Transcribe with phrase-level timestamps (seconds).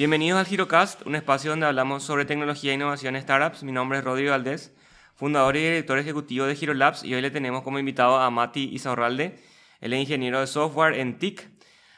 [0.00, 3.62] Bienvenidos al Girocast, un espacio donde hablamos sobre tecnología e innovación en startups.
[3.64, 4.74] Mi nombre es Rodrigo Valdés,
[5.14, 9.38] fundador y director ejecutivo de Girolabs y hoy le tenemos como invitado a Mati Isaurralde,
[9.78, 11.46] él es ingeniero de software en TIC.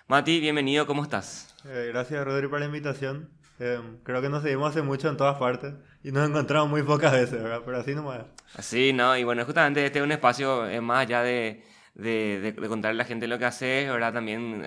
[0.08, 1.54] Mati, bienvenido, ¿cómo estás?
[1.64, 3.30] Eh, gracias Rodrigo por la invitación.
[3.60, 5.72] Eh, creo que nos seguimos hace mucho en todas partes
[6.02, 7.62] y nos encontramos muy pocas veces, ¿verdad?
[7.64, 8.24] Pero así nomás.
[8.56, 9.16] Así, ¿no?
[9.16, 11.62] Y bueno, justamente este es un espacio eh, más allá de,
[11.94, 14.12] de, de, contarle a la gente lo que hace, ¿verdad?
[14.12, 14.64] También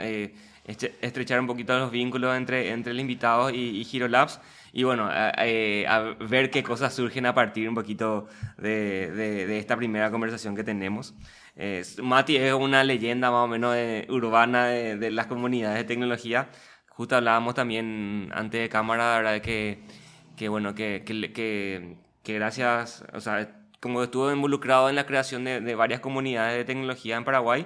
[0.65, 4.39] estrechar un poquito los vínculos entre, entre el invitado y, y Hero Labs
[4.75, 10.11] y bueno, a, ver qué cosas surgen a partir un poquito de, de, esta primera
[10.11, 11.13] conversación que tenemos.
[12.03, 13.73] Mati es una leyenda más o menos
[14.09, 16.49] urbana de, las comunidades de tecnología.
[16.89, 19.39] Justo hablábamos también antes de cámara, ¿verdad?
[19.39, 19.79] Que,
[20.35, 25.75] que bueno, que, que, que, gracias, o sea, como estuvo involucrado en la creación de,
[25.75, 27.66] varias comunidades de tecnología en Paraguay.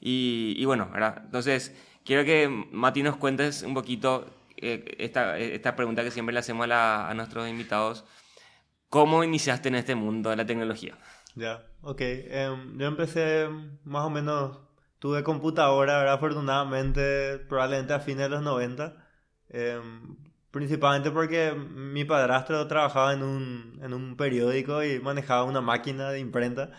[0.00, 1.20] Y, y bueno, ¿verdad?
[1.26, 1.76] Entonces,
[2.08, 4.24] Quiero que Mati nos cuentes un poquito
[4.56, 8.06] eh, esta, esta, pregunta que siempre le hacemos a, nuestros invitados.
[8.88, 10.96] ¿Cómo iniciaste en este mundo de la tecnología?
[11.34, 12.00] Ya, ok.
[12.00, 13.48] Em, yo empecé
[13.84, 14.56] más o menos,
[14.98, 19.06] tuve computadora, afortunadamente, probablemente a fines de los 90.
[19.50, 20.16] Em,
[20.50, 26.20] principalmente porque mi padrastro trabajaba en un, en un periódico y manejaba una máquina de
[26.20, 26.70] imprenta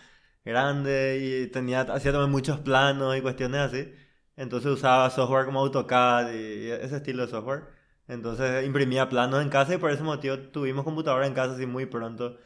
[0.44, 3.94] grande y tenía, hacía también muchos planos y cuestiones así.
[4.40, 7.64] Entonces usaba software como AutoCAD y ese estilo de software.
[8.08, 11.86] Entonces imprimía planos en casa y por ese motivo tuvimos computadora en casa así muy
[11.88, 12.38] pronto.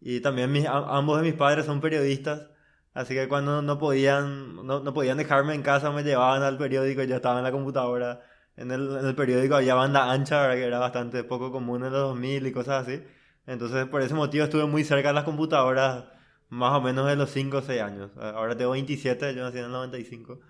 [0.00, 2.48] Y también mis, ambos de mis padres son periodistas,
[2.94, 7.02] así que cuando no podían, no, no, podían dejarme en casa me llevaban al periódico
[7.02, 8.22] y yo estaba en la computadora.
[8.56, 12.02] En el, en el periódico había banda ancha, que era bastante poco común en los
[12.02, 13.02] 2000 y cosas así.
[13.46, 16.04] Entonces por ese motivo estuve muy cerca de las computadoras
[16.48, 18.10] más o menos de los 5 o 6 años.
[18.16, 20.40] Ahora tengo 27, yo nací en el 95.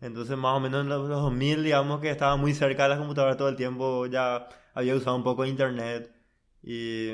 [0.00, 3.36] Entonces, más o menos en los 2000, digamos que estaba muy cerca de la computadora
[3.36, 6.12] todo el tiempo, ya había usado un poco internet
[6.62, 7.10] y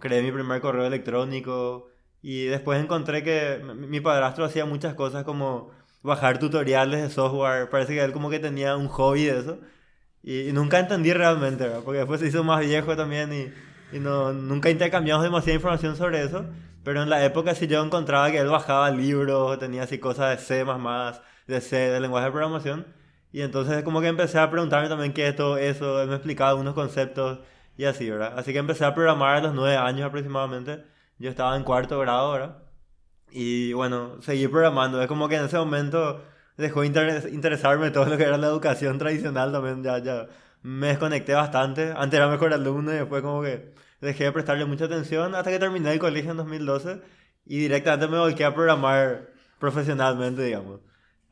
[0.00, 1.88] creé mi primer correo electrónico.
[2.22, 5.70] Y después encontré que mi padrastro hacía muchas cosas como
[6.02, 9.58] bajar tutoriales de software, parece que él como que tenía un hobby de eso.
[10.22, 14.70] Y, nunca entendí realmente, porque después se hizo más viejo también y, y no, nunca
[14.70, 16.46] intercambiamos demasiada información sobre eso,
[16.82, 20.44] pero en la época sí yo encontraba que él bajaba libros, tenía así cosas de
[20.44, 20.64] C++,
[21.46, 22.86] de C, de lenguaje de programación.
[23.32, 26.50] Y entonces como que empecé a preguntarme también qué es todo eso, él me explicaba
[26.50, 27.40] algunos conceptos
[27.76, 28.38] y así, ¿verdad?
[28.38, 30.84] Así que empecé a programar a los nueve años aproximadamente.
[31.18, 32.62] Yo estaba en cuarto grado, ¿verdad?
[33.30, 35.00] Y bueno, seguí programando.
[35.02, 36.22] Es como que en ese momento
[36.56, 39.82] dejó de interesarme todo lo que era la educación tradicional también.
[39.82, 40.26] Ya, ya
[40.62, 41.92] me desconecté bastante.
[41.96, 45.58] Antes era mejor alumno y después como que dejé de prestarle mucha atención hasta que
[45.58, 47.00] terminé el colegio en 2012
[47.46, 50.80] y directamente me volqué a programar profesionalmente, digamos.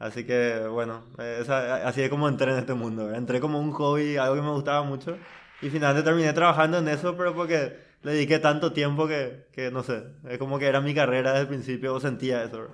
[0.04, 3.15] Así que, bueno, así es como entré en este mundo.
[3.15, 5.16] Entré como un hobby, algo que me gustaba mucho.
[5.62, 9.82] Y finalmente terminé trabajando en eso, pero porque le dediqué tanto tiempo que, que no
[9.82, 12.69] sé, es como que era mi carrera desde el principio, sentía eso.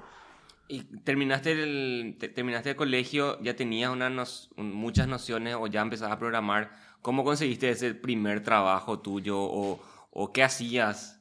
[0.67, 6.19] ¿Y terminaste el, terminaste el colegio, ya tenías unas muchas nociones o ya empezabas a
[6.19, 6.73] programar?
[7.01, 9.81] ¿Cómo conseguiste ese primer trabajo tuyo o,
[10.11, 11.20] o qué hacías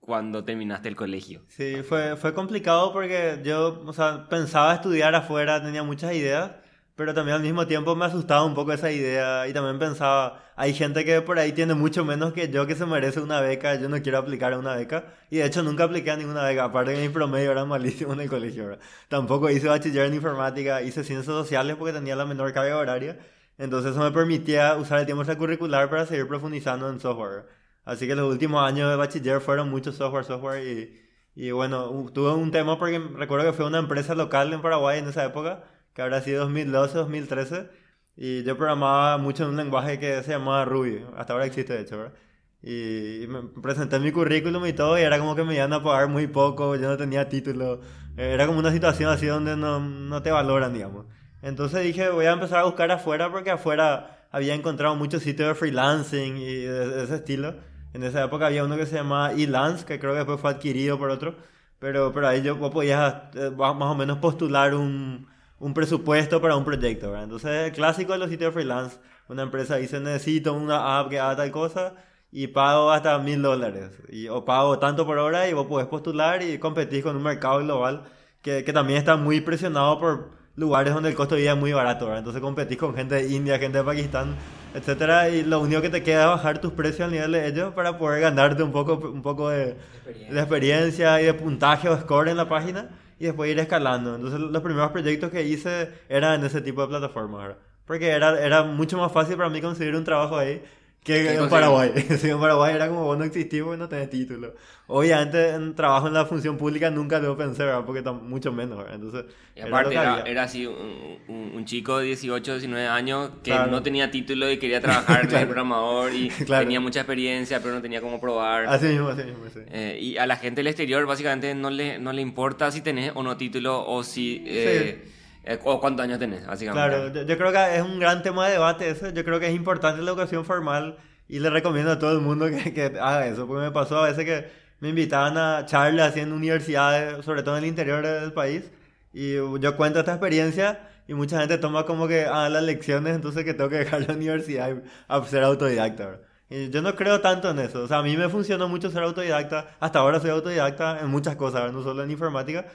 [0.00, 1.42] cuando terminaste el colegio?
[1.48, 6.52] Sí, fue, fue complicado porque yo, o sea, pensaba estudiar afuera, tenía muchas ideas,
[6.96, 10.74] pero también al mismo tiempo me asustaba un poco esa idea y también pensaba, hay
[10.74, 13.88] gente que por ahí tiene mucho menos que yo que se merece una beca, yo
[13.88, 16.94] no quiero aplicar a una beca y de hecho nunca apliqué a ninguna beca, aparte
[16.94, 18.78] que mi promedio era malísimo en el colegio,
[19.08, 23.18] tampoco hice bachiller en informática, hice ciencias sociales porque tenía la menor carga horaria,
[23.58, 27.59] entonces eso me permitía usar el tiempo extracurricular para seguir profundizando en software.
[27.84, 31.00] Así que los últimos años de bachiller fueron mucho software, software y,
[31.34, 35.08] y bueno, tuve un tema porque recuerdo que fue una empresa local en Paraguay en
[35.08, 35.64] esa época,
[35.94, 37.70] que habrá sido 2012, 2013,
[38.16, 41.80] y yo programaba mucho en un lenguaje que se llamaba Ruby, hasta ahora existe de
[41.82, 42.14] hecho, ¿verdad?
[42.62, 46.08] Y, me presenté mi currículum y todo y era como que me iban a pagar
[46.08, 47.80] muy poco, yo no tenía título,
[48.16, 51.06] era como una situación así donde no, no te valoran, digamos.
[51.42, 55.54] Entonces dije, voy a empezar a buscar afuera porque afuera había encontrado muchos sitios de
[55.54, 57.54] freelancing y de ese estilo
[57.92, 60.98] en esa época había uno que se llamaba E-Lance, que creo que después fue adquirido
[60.98, 61.34] por otro.
[61.78, 65.26] Pero, pero ahí yo, vos podías eh, más o menos postular un,
[65.58, 67.24] un presupuesto para un proyecto, ¿verdad?
[67.24, 68.98] Entonces, el clásico de los sitios freelance.
[69.28, 71.94] Una empresa dice, necesito una app que haga tal cosa
[72.32, 73.92] y pago hasta mil dólares.
[74.30, 78.04] O pago tanto por hora y vos podés postular y competir con un mercado global
[78.42, 81.72] que, que también está muy presionado por lugares donde el costo de vida es muy
[81.72, 82.18] barato, ¿verdad?
[82.18, 84.36] Entonces competís con gente de India, gente de Pakistán,
[84.74, 87.72] etcétera, y lo único que te queda es bajar tus precios al nivel de ellos
[87.74, 90.34] para poder ganarte un poco, un poco de, experiencia.
[90.34, 94.14] de experiencia y de puntaje o score en la página y después ir escalando.
[94.16, 97.58] Entonces los primeros proyectos que hice eran en ese tipo de plataformas, ¿verdad?
[97.86, 100.62] Porque era, era mucho más fácil para mí conseguir un trabajo ahí
[101.02, 101.92] que en Paraguay.
[101.96, 104.54] en Paraguay era como vos no existís porque no tenés título.
[104.86, 107.84] Obviamente en trabajo en la función pública nunca debo pensar, ¿verdad?
[107.86, 108.78] porque está mucho menos.
[108.78, 108.94] ¿verdad?
[108.96, 109.24] Entonces,
[109.56, 114.10] y aparte era, era, así un, un, chico de 18, 19 años que no tenía
[114.10, 118.66] título y quería trabajar de programador y tenía mucha experiencia pero no tenía cómo probar.
[118.66, 119.44] Así mismo, así mismo.
[119.52, 119.60] Sí.
[119.70, 123.12] Eh, y a la gente del exterior básicamente no le, no le importa si tenés
[123.14, 124.42] o no título o si...
[124.44, 125.19] Eh, eh,
[125.64, 127.12] o cuántos años tenés, básicamente.
[127.12, 129.10] Claro, yo, creo que es un gran tema de debate eso.
[129.10, 130.98] Yo creo que es importante la educación formal
[131.28, 134.06] y le recomiendo a todo el mundo que, que haga eso, porque me pasó a
[134.06, 134.50] veces que
[134.80, 138.70] me invitaban a charlas en universidades, sobre todo en el interior del país,
[139.12, 143.44] y yo cuento esta experiencia y mucha gente toma como que ah, las lecciones, entonces
[143.44, 146.20] que tengo que dejar la universidad y a ser autodidacta.
[146.48, 147.82] Y yo no creo tanto en eso.
[147.82, 149.76] O sea, a mí me funcionó mucho ser autodidacta.
[149.80, 152.66] Hasta ahora soy autodidacta en muchas cosas, no solo en informática.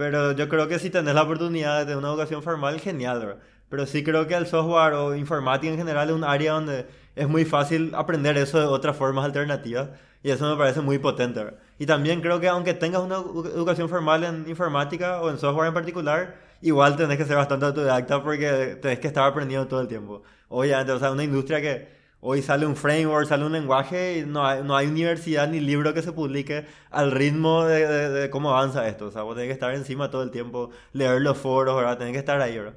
[0.00, 3.36] Pero yo creo que si tenés la oportunidad de tener una educación formal, genial.
[3.68, 7.28] Pero sí creo que el software o informática en general es un área donde es
[7.28, 9.90] muy fácil aprender eso de otras formas alternativas.
[10.22, 11.44] Y eso me parece muy potente.
[11.78, 15.74] Y también creo que aunque tengas una educación formal en informática o en software en
[15.74, 20.22] particular, igual tenés que ser bastante autodidacta porque tenés que estar aprendiendo todo el tiempo.
[20.48, 24.46] Obviamente, o sea, una industria que Hoy sale un framework, sale un lenguaje y no
[24.46, 28.86] hay, no hay universidad ni libro que se publique al ritmo de, de, cómo avanza
[28.88, 29.06] esto.
[29.06, 31.96] O sea, vos tenés que estar encima todo el tiempo, leer los foros, ¿verdad?
[31.96, 32.74] Tenés que estar ahí, ¿verdad?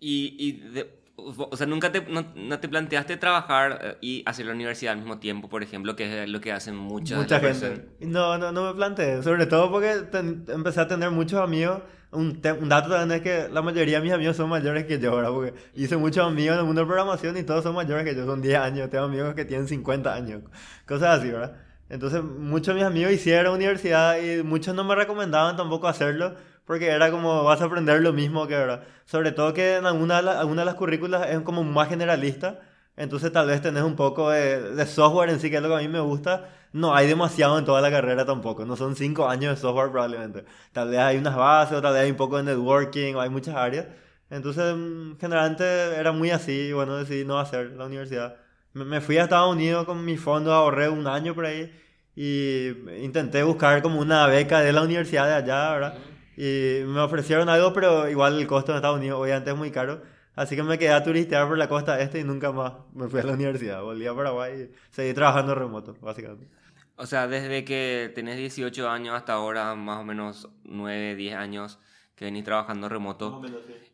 [0.00, 4.94] Y, y o sea, nunca te, no, te planteaste trabajar eh, y hacer la universidad
[4.94, 7.90] al mismo tiempo, por ejemplo, que es lo que hacen muchas Mucha gente.
[8.00, 9.22] No, no, no me planteé.
[9.22, 10.04] Sobre todo porque
[10.48, 14.12] empecé a tener muchos amigos un, un, dato también es que la mayoría de mis
[14.12, 15.30] amigos son mayores que yo, ¿verdad?
[15.30, 18.26] Porque hice muchos amigos en el mundo de programación y todos son mayores que yo,
[18.26, 20.42] son 10 años, tengo amigos que tienen 50 años,
[20.86, 21.56] cosas así, ¿verdad?
[21.88, 26.34] Entonces muchos de mis amigos hicieron universidad y muchos no me recomendaban tampoco hacerlo
[26.64, 28.84] porque era como vas a aprender lo mismo que, ¿verdad?
[29.04, 32.60] Sobre todo que en alguna alguna de las currículas es como más generalista,
[33.00, 35.74] entonces tal vez tenés un poco de, de software en sí, que es lo que
[35.76, 38.64] a mí me gusta, no hay demasiado en toda la carrera tampoco.
[38.64, 40.44] No son cinco años de software probablemente.
[40.72, 43.30] Tal vez hay unas bases, o tal vez hay un poco de networking, o hay
[43.30, 43.86] muchas áreas.
[44.30, 45.64] Entonces, mm, generalmente
[45.96, 48.36] era muy así, y bueno, decidí no hacer la universidad.
[48.72, 51.72] Me fui a Estados Unidos con mi fondo, ahorré un año por ahí
[52.14, 52.68] y
[53.02, 55.94] intenté buscar como una beca de la universidad de allá, ¿verdad?
[56.36, 60.02] Y me ofrecieron algo, pero igual el costo en Estados Unidos obviamente es muy caro.
[60.40, 63.20] Así que me quedé a turistear por la costa este y nunca más me fui
[63.20, 63.82] a la universidad.
[63.82, 66.48] Volví a Paraguay y seguí trabajando remoto, básicamente.
[66.96, 71.78] O sea, desde que tenés 18 años hasta ahora, más o menos 9, 10 años
[72.14, 73.42] que venís trabajando remoto,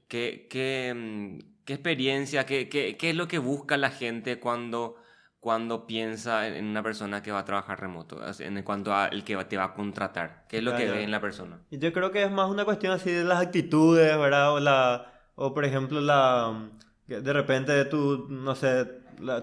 [0.06, 4.94] ¿qué, qué, mm, qué, experiencia, qué, qué, qué, es lo que busca la gente cuando,
[5.40, 9.36] cuando piensa en una persona que va a trabajar remoto, en cuanto a el que
[9.46, 10.44] te va a contratar?
[10.48, 11.58] ¿Qué es lo que ve en la persona?
[11.72, 14.54] Yo creo que es más una cuestión así de las actitudes, ¿verdad?
[14.54, 16.68] O, la, o por ejemplo, la
[17.06, 18.86] de repente tú, no sé,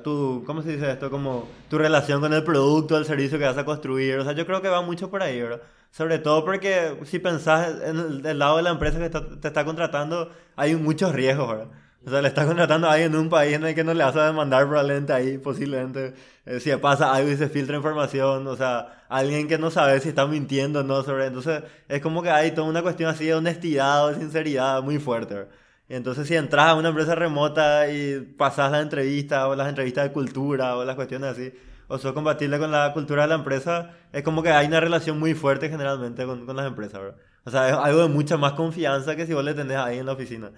[0.03, 1.09] tu, ¿cómo se dice esto?
[1.09, 4.19] Como tu relación con el producto, el servicio que vas a construir.
[4.19, 5.61] O sea, yo creo que va mucho por ahí, ¿verdad?
[5.91, 10.31] Sobre todo porque si pensás en el, lado de la empresa que te está contratando,
[10.55, 11.67] hay muchos riesgos, ¿verdad?
[12.05, 14.03] O sea, le estás contratando a alguien en un país en el que no le
[14.03, 16.13] vas a demandar probablemente ahí, posiblemente.
[16.45, 20.09] Eh, si pasa algo y se filtra información, o sea, alguien que no sabe si
[20.09, 21.27] está mintiendo o no sobre...
[21.27, 25.35] Entonces, es como que hay toda una cuestión así de honestidad de sinceridad muy fuerte,
[25.35, 25.49] ¿verdad?
[25.95, 30.11] Entonces, si entras a una empresa remota y pasas la entrevista o las entrevistas de
[30.11, 31.53] cultura o las cuestiones así,
[31.87, 35.19] o sos compatible con la cultura de la empresa, es como que hay una relación
[35.19, 37.17] muy fuerte generalmente con, con las empresas, ¿verdad?
[37.45, 40.05] O sea, es algo de mucha más confianza que si vos le tenés ahí en
[40.05, 40.51] la oficina.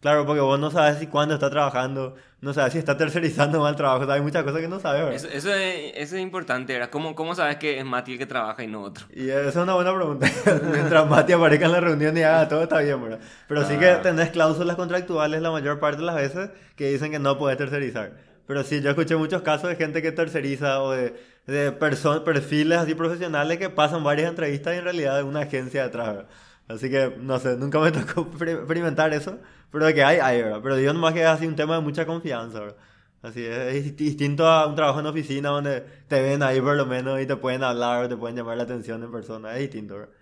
[0.00, 3.76] Claro, porque vos no sabes si cuándo está trabajando, no sabes si está tercerizando mal
[3.76, 5.14] trabajo, o sea, hay muchas cosas que no sabes, ¿verdad?
[5.14, 6.88] Eso, eso, es, eso es importante, ¿verdad?
[6.88, 9.04] ¿Cómo, ¿Cómo sabes que es Mati el que trabaja y no otro?
[9.14, 10.26] Y esa es una buena pregunta.
[10.72, 13.20] Mientras Mati aparezca en la reunión y haga todo, está bien, ¿verdad?
[13.46, 14.00] Pero sí que ah.
[14.00, 18.12] tenés cláusulas contractuales la mayor parte de las veces que dicen que no puedes tercerizar.
[18.46, 21.14] Pero sí, yo escuché muchos casos de gente que terceriza o de,
[21.46, 26.06] de perfiles así profesionales que pasan varias entrevistas y en realidad es una agencia detrás,
[26.08, 26.26] ¿verdad?
[26.70, 29.38] Así que, no sé, nunca me tocó experimentar eso,
[29.72, 30.60] pero de que hay, hay, ¿verdad?
[30.62, 32.76] Pero digo nomás que es así un tema de mucha confianza, ¿verdad?
[33.22, 36.86] Así es, es, distinto a un trabajo en oficina donde te ven ahí por lo
[36.86, 39.94] menos y te pueden hablar o te pueden llamar la atención en persona, es distinto,
[39.94, 40.14] ¿verdad?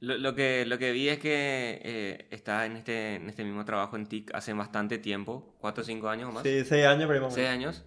[0.00, 3.64] Lo, lo que, lo que vi es que eh, está en este, en este mismo
[3.64, 6.42] trabajo en TIC hace bastante tiempo, cuatro o cinco años o más.
[6.42, 7.84] Sí, seis años, pero Seis años.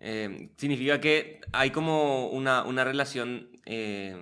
[0.00, 4.16] Eh, significa que hay como una, una relación eh,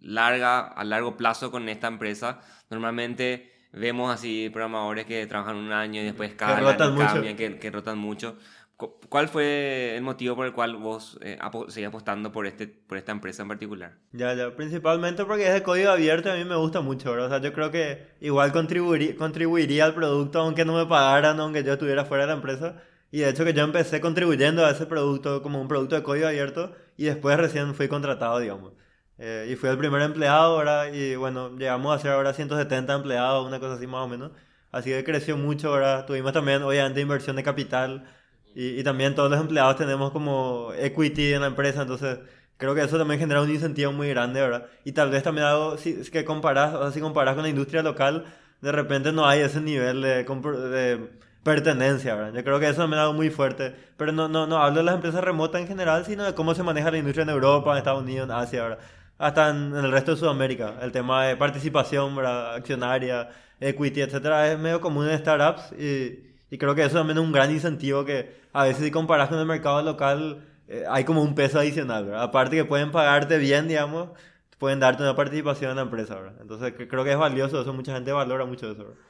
[0.00, 2.40] larga, a largo plazo con esta empresa.
[2.70, 7.58] Normalmente vemos así programadores que trabajan un año y después caen, que rotan cambian, Que,
[7.58, 8.36] que, rotan mucho.
[8.76, 11.36] ¿Cuál fue el motivo por el cual vos eh,
[11.66, 13.94] seguís apostando por, este, por esta empresa en particular?
[14.12, 17.26] Ya, ya, principalmente porque es de código abierto y a mí me gusta mucho, ¿verdad?
[17.26, 21.64] O sea, yo creo que igual contribuiría, contribuiría al producto aunque no me pagaran, aunque
[21.64, 22.76] yo estuviera fuera de la empresa.
[23.10, 26.28] Y de hecho que yo empecé contribuyendo a ese producto como un producto de código
[26.28, 28.74] abierto y después recién fui contratado, digamos.
[29.18, 33.46] Eh, y fui el primer empleado, ahora Y bueno, llegamos a ser ahora 170 empleados,
[33.46, 34.32] una cosa así más o menos.
[34.70, 38.08] Así que creció mucho, ahora Tuvimos también, obviamente, inversión de capital.
[38.54, 42.18] Y, y también todos los empleados tenemos como equity en la empresa, entonces
[42.56, 44.66] creo que eso también genera un incentivo muy grande, ¿verdad?
[44.84, 47.48] Y tal vez también algo, si es que comparas, o sea, si comparas con la
[47.50, 48.24] industria local,
[48.60, 51.10] de repente no hay ese nivel de, de
[51.42, 52.34] pertenencia, ¿verdad?
[52.34, 54.84] Yo creo que eso también es algo muy fuerte, pero no, no, no hablo de
[54.84, 57.78] las empresas remotas en general, sino de cómo se maneja la industria en Europa, en
[57.78, 58.78] Estados Unidos, en Asia, ¿verdad?
[59.18, 60.76] Hasta en, el resto de Sudamérica.
[60.80, 62.54] El tema de participación, ¿verdad?
[62.54, 63.28] Accionaria,
[63.60, 67.32] equity, etcétera, es medio común en startups y, y creo que eso también es un
[67.32, 71.34] gran incentivo que a veces si comparas con el mercado local eh, hay como un
[71.34, 72.22] peso adicional, ¿verdad?
[72.22, 74.10] Aparte que pueden pagarte bien, digamos,
[74.58, 76.34] pueden darte una participación en la empresa, ¿verdad?
[76.40, 79.00] Entonces creo que es valioso eso, mucha gente valora mucho eso, ¿verdad?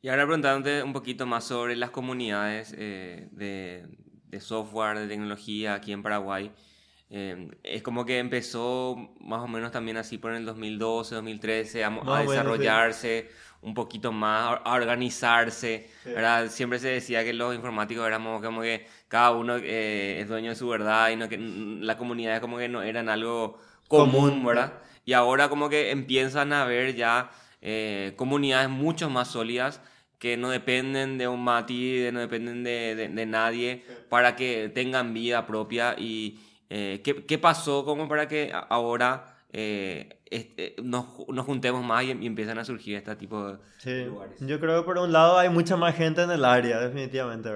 [0.00, 3.86] Y ahora preguntándote un poquito más sobre las comunidades eh, de,
[4.26, 6.50] de, software, de tecnología aquí en Paraguay.
[7.14, 11.88] Eh, es como que empezó más o menos también así por el 2012, 2013 a,
[12.06, 13.28] a desarrollarse
[13.60, 15.90] un poquito más, a organizarse.
[16.06, 16.48] ¿verdad?
[16.48, 20.56] Siempre se decía que los informáticos éramos como que cada uno eh, es dueño de
[20.56, 24.72] su verdad y no que la comunidad como que no eran algo común, ¿verdad?
[25.04, 27.30] Y ahora como que empiezan a haber ya
[28.16, 29.82] comunidades mucho más sólidas
[30.18, 35.46] que no dependen de un Mati, no dependen de, de, nadie, para que tengan vida
[35.46, 35.96] propia.
[35.98, 36.38] ¿Y
[36.74, 42.12] eh, ¿qué, ¿qué, pasó como para que ahora eh, este, nos, nos, juntemos más y,
[42.12, 44.04] empiezan a surgir este tipo de sí.
[44.06, 44.38] lugares?
[44.40, 47.50] Yo creo que por un lado hay mucha más gente en el área, definitivamente.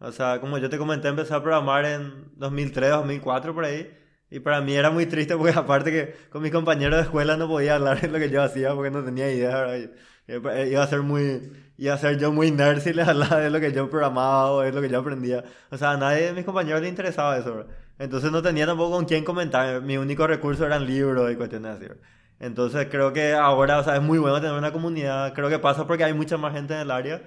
[0.00, 3.88] O sea, como yo te comenté, empecé a programar en 2003, 2004, por ahí.
[4.32, 7.46] Y para mí era muy triste porque aparte que con mis compañeros de escuela no
[7.46, 9.60] podía hablar de lo que yo hacía porque no tenía idea.
[9.60, 10.66] ¿verdad?
[10.66, 13.72] Iba a ser muy y hacer yo muy nerd si les hablaba de lo que
[13.72, 15.44] yo programaba o de lo que yo aprendía.
[15.70, 17.64] O sea, a nadie de mis compañeros le interesaba eso,
[17.98, 19.80] Entonces no tenía tampoco con quién comentar.
[19.82, 21.86] Mi único recurso eran libros y cuestiones así,
[22.40, 25.32] Entonces creo que ahora, o sea, es muy bueno tener una comunidad.
[25.34, 27.22] Creo que pasa porque hay mucha más gente en el área.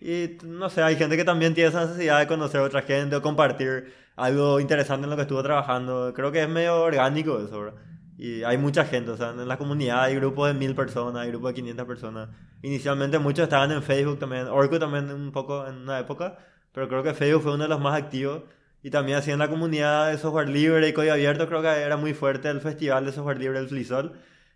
[0.00, 3.16] Y no sé, hay gente que también tiene esa necesidad de conocer a otra gente
[3.16, 6.12] o compartir algo interesante en lo que estuvo trabajando.
[6.14, 7.80] Creo que es medio orgánico eso, ¿verdad?
[8.18, 11.30] Y hay mucha gente, o sea, en la comunidad hay grupos de mil personas, hay
[11.30, 12.28] grupos de 500 personas.
[12.62, 16.38] Inicialmente muchos estaban en Facebook también, Orkut también un poco en una época,
[16.72, 18.42] pero creo que Facebook fue uno de los más activos.
[18.82, 21.96] Y también así en la comunidad de software libre y código abierto creo que era
[21.96, 24.12] muy fuerte el festival de software libre, el Flisol.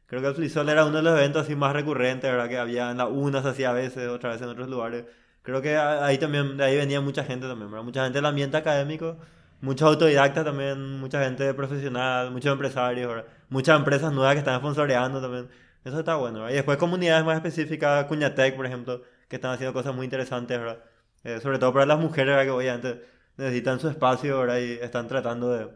[0.06, 2.48] Creo que el Flisol era uno de los eventos así más recurrentes, ¿verdad?
[2.48, 5.04] Que había en la UNAS así a veces, otra vez en otros lugares.
[5.42, 7.84] Creo que ahí también, de ahí venía mucha gente también, ¿verdad?
[7.84, 9.16] Mucha gente del ambiente académico,
[9.60, 13.26] muchos autodidactas también, mucha gente profesional, muchos empresarios, ¿verdad?
[13.48, 15.48] muchas empresas nuevas que están sponsoreando también.
[15.84, 19.94] Eso está bueno, Y después comunidades más específicas, Cuñatec, por ejemplo, que están haciendo cosas
[19.94, 20.78] muy interesantes, ¿verdad?
[21.24, 22.44] Eh, sobre todo para las mujeres, ¿verdad?
[22.44, 24.58] Que obviamente necesitan su espacio, ¿verdad?
[24.58, 25.68] Y están tratando de,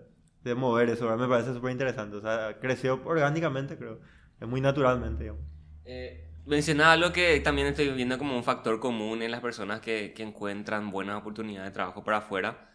[0.43, 1.19] de mover eso, ¿verdad?
[1.19, 2.17] Me parece súper interesante.
[2.17, 4.01] O sea, creció orgánicamente, creo.
[4.41, 5.45] Es muy naturalmente, digamos.
[5.85, 10.13] Eh, mencionaba algo que también estoy viendo como un factor común en las personas que,
[10.15, 12.71] que encuentran buenas oportunidades de trabajo para afuera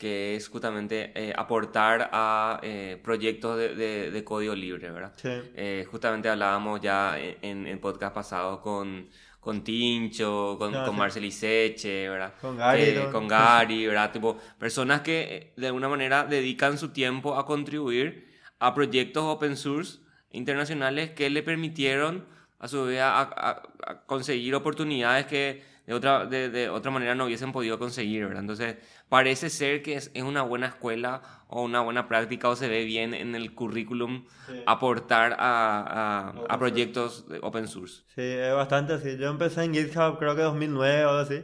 [0.00, 5.12] que es justamente eh, aportar a eh, proyectos de, de, código libre, ¿verdad?
[5.16, 5.28] Sí.
[5.54, 9.10] Eh, justamente hablábamos ya en el podcast pasado con,
[9.40, 12.34] con Tincho, con, con Marcel Iseche, ¿verdad?
[12.40, 12.94] Con Gary.
[13.10, 14.12] con Gary, ¿verdad?
[14.12, 18.28] Tipo, personas que de alguna manera dedican su tiempo a contribuir
[18.58, 22.26] a proyectos open source internacionales que le permitieron
[22.58, 23.62] a su vez a
[24.06, 28.42] conseguir oportunidades que de otra, de, de, otra manera no hubiesen podido conseguir, ¿verdad?
[28.42, 28.76] Entonces,
[29.08, 32.84] parece ser que es, es, una buena escuela o una buena práctica o se ve
[32.84, 34.24] bien en el currículum
[34.66, 38.04] aportar a, a, a, proyectos de open source.
[38.14, 39.16] Sí, es bastante así.
[39.16, 41.42] Yo empecé en GitHub creo que 2009 o algo así.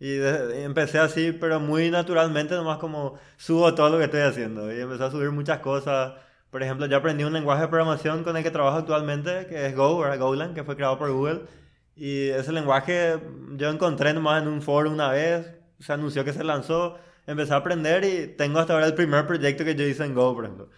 [0.00, 0.16] Y,
[0.64, 4.74] empecé así, pero muy naturalmente, nomás como subo todo lo que estoy haciendo.
[4.74, 6.14] Y empecé a subir muchas cosas.
[6.50, 9.76] Por ejemplo, yo aprendí un lenguaje de programación con el que trabajo actualmente, que es
[9.76, 10.18] Go, ¿verdad?
[10.18, 11.42] Golang, que fue creado por Google
[11.96, 13.18] y ese lenguaje
[13.56, 17.56] yo encontré nomás en un foro una vez, se anunció que se lanzó, empecé a
[17.56, 20.70] aprender y tengo hasta ahora el primer proyecto que yo hice en Go, por ejemplo.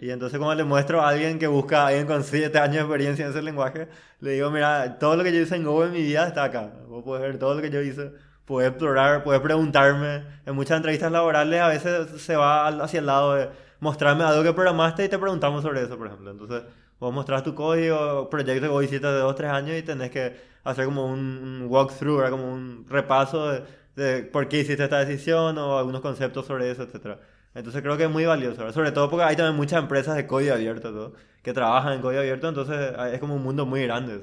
[0.00, 2.80] Y entonces como le muestro a alguien que busca a alguien con 7 años de
[2.82, 3.88] experiencia en ese lenguaje,
[4.20, 6.72] le digo, mira, todo lo que yo hice en Go en mi vida está acá.
[6.86, 8.12] Vos puedes ver todo lo que yo hice,
[8.44, 10.24] puedes explorar, puedes preguntarme.
[10.46, 13.48] En muchas entrevistas laborales a veces se va hacia el lado de
[13.80, 16.30] mostrarme algo que programaste y te preguntamos sobre eso, por ejemplo.
[16.30, 16.62] Entonces,
[17.00, 20.47] vos mostrás tu código, proyecto que vos hiciste de 2, 3 años y tenés que
[20.64, 23.62] hacer como un, walkthrough, como un repaso de,
[23.96, 27.18] de, por qué hiciste esta decisión o algunos conceptos sobre eso, etc.
[27.54, 30.54] Entonces creo que es muy valioso, sobre todo porque hay también muchas empresas de código
[30.54, 34.20] abierto todo, que trabajan en código abierto, entonces es como un mundo muy grande.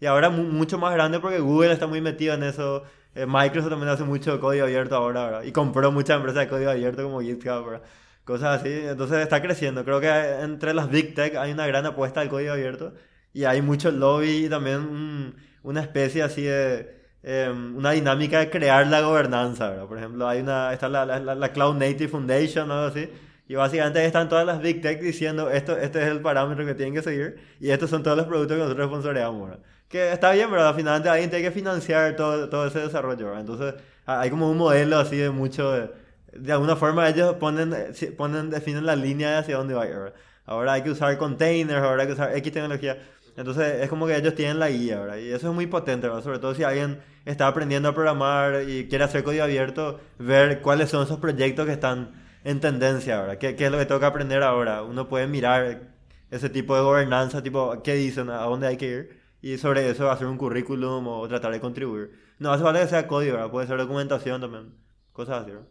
[0.00, 2.84] Y ahora mucho más grande porque Google está muy metido en eso,
[3.16, 5.42] Eh, Microsoft también hace mucho código abierto ahora, ¿verdad?
[5.44, 7.82] Y compró muchas empresas de código abierto como GitHub, ¿verdad?
[8.24, 8.68] Cosas así.
[8.70, 9.84] Entonces está creciendo.
[9.84, 10.08] Creo que
[10.42, 12.92] entre las Big Tech hay una gran apuesta al código abierto.
[13.32, 15.34] Y hay mucho lobby y también
[15.66, 16.96] una especie así de...
[17.22, 19.86] Em, una dinámica de crear la gobernanza, ¿verdad?
[19.86, 20.72] Por ejemplo, hay una...
[20.72, 23.08] Está la, la, la Cloud Native Foundation, algo así
[23.48, 26.94] y básicamente están todas las Big Tech diciendo, esto, este es el parámetro que tienen
[26.94, 29.64] que seguir y estos son todos los productos que nosotros sponsoreamos, ¿verdad?
[29.88, 30.74] Que está bien, ¿verdad?
[30.74, 33.40] Finalmente alguien tiene que financiar todo, todo ese desarrollo, ¿verdad?
[33.40, 35.72] Entonces hay como un modelo así de mucho...
[36.32, 37.74] De, alguna forma ellos ponen,
[38.16, 40.12] ponen, definen la línea hacia dónde va ¿verdad?
[40.44, 42.98] Ahora hay que usar containers, ahora hay que usar X tecnología.
[43.36, 45.18] Entonces es como que ellos tienen la guía, ¿verdad?
[45.18, 46.22] Y eso es muy potente, ¿verdad?
[46.22, 50.90] Sobre todo si alguien está aprendiendo a programar y quiere hacer código abierto, ver cuáles
[50.90, 52.12] son esos proyectos que están
[52.44, 53.38] en tendencia ahora.
[53.38, 54.82] ¿Qué, ¿Qué, es lo que que aprender ahora?
[54.82, 55.92] Uno puede mirar
[56.30, 58.30] ese tipo de gobernanza, tipo, ¿qué dicen?
[58.30, 59.20] ¿A dónde hay que ir?
[59.42, 62.12] Y sobre eso hacer un currículum o tratar de contribuir.
[62.38, 63.50] No hace falta que sea código, ¿verdad?
[63.50, 64.74] puede ser documentación también.
[65.12, 65.66] Cosas así, ¿verdad?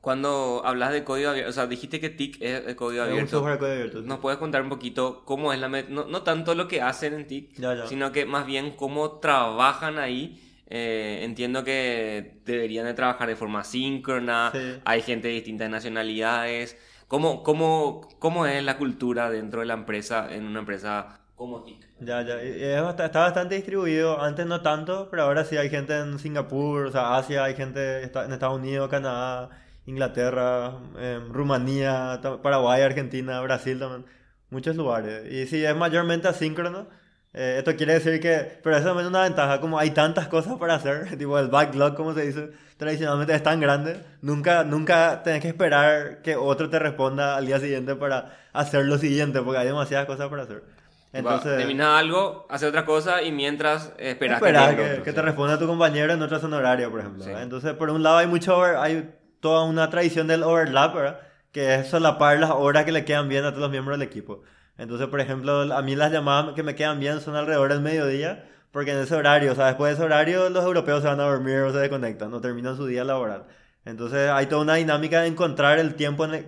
[0.00, 3.24] Cuando hablas de código abierto, o sea, dijiste que TIC es código abierto.
[3.24, 4.02] Es un software código abierto.
[4.02, 5.68] ¿Nos puedes contar un poquito cómo es la...
[5.68, 10.40] No, no tanto lo que hacen en TIC, sino que más bien cómo trabajan ahí
[10.72, 14.52] eh, entiendo que deberían de trabajar de forma síncrona,
[14.84, 16.78] hay gente de distintas nacionalidades.
[17.08, 21.88] ¿Cómo, cómo, ¿Cómo es la cultura dentro de la empresa, en una empresa como TIC?
[21.98, 22.40] Ya, ya,
[22.88, 27.16] está bastante distribuido, antes no tanto, pero ahora sí hay gente en Singapur, o sea,
[27.16, 29.50] Asia, hay gente en Estados Unidos, Canadá,
[29.90, 34.06] Inglaterra, em, Rumanía, Paraguay, Argentina, Brasil también,
[34.50, 35.30] muchos lugares.
[35.32, 36.86] Y sí, es mayormente asíncrono
[37.32, 40.58] eh, esto quiere decir que, pero eso también es una ventaja, como hay tantas cosas
[40.58, 45.40] para hacer, tipo el backlog, como se dice, tradicionalmente es tan grande, nunca, nunca tenés
[45.40, 49.66] que esperar que otro te responda al día siguiente para hacer lo siguiente, porque hay
[49.66, 50.64] demasiadas cosas para hacer.
[51.12, 56.12] Entonces, termina algo, hace otra cosa y mientras esperas que, que, te responda tu compañero
[56.12, 57.26] en otra zona horaria, por ejemplo.
[57.38, 59.08] Entonces, por un lado hay mucho hay
[59.40, 61.20] toda una tradición del overlap, ¿verdad?
[61.52, 64.42] que es solapar las horas que le quedan bien a todos los miembros del equipo.
[64.78, 68.48] Entonces, por ejemplo, a mí las llamadas que me quedan bien son alrededor del mediodía,
[68.70, 71.24] porque en ese horario, o sea, después de ese horario los europeos se van a
[71.24, 73.44] dormir o se desconectan, no terminan su día laboral.
[73.84, 76.46] Entonces hay toda una dinámica de encontrar el tiempo en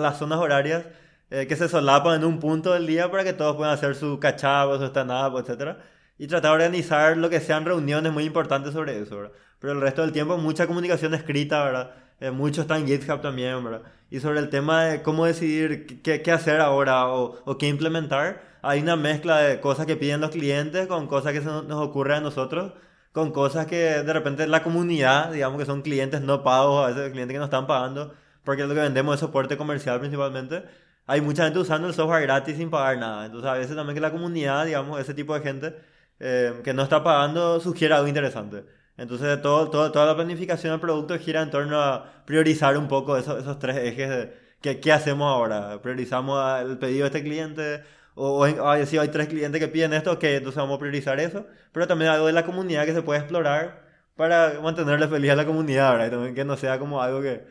[0.00, 0.84] las zonas horarias
[1.30, 4.20] eh, que se solapan en un punto del día para que todos puedan hacer su
[4.20, 5.78] cachabo, su stand-up, etc.
[6.18, 9.32] Y tratar de organizar lo que sean reuniones muy importantes sobre eso, ¿verdad?
[9.58, 12.03] Pero el resto del tiempo mucha comunicación escrita, ¿verdad?
[12.24, 13.82] Eh, mucho está en GitHub también, ¿verdad?
[14.10, 18.40] Y sobre el tema de cómo decidir qué, qué hacer ahora o, o, qué implementar,
[18.62, 22.14] hay una mezcla de cosas que piden los clientes con cosas que se nos ocurre
[22.14, 22.72] a nosotros,
[23.12, 27.12] con cosas que de repente la comunidad, digamos que son clientes no pagos, a veces
[27.12, 30.64] clientes que no están pagando, porque lo que vendemos es soporte comercial principalmente.
[31.06, 33.26] Hay mucha gente usando el software gratis sin pagar nada.
[33.26, 35.76] Entonces a veces también que la comunidad, digamos, ese tipo de gente
[36.20, 38.64] eh, que no está pagando sugiere algo interesante.
[38.96, 43.16] Entonces, todo, todo, toda la planificación del producto gira en torno a priorizar un poco
[43.16, 45.80] esos, esos tres ejes de ¿qué, hacemos ahora.
[45.82, 47.82] Priorizamos el pedido de este cliente,
[48.14, 51.46] o, o si hay tres clientes que piden esto, que entonces vamos a priorizar eso.
[51.72, 53.84] Pero también algo de la comunidad que se puede explorar
[54.16, 56.06] para mantenerle feliz a la comunidad, ¿verdad?
[56.06, 57.44] Y también que no sea como algo que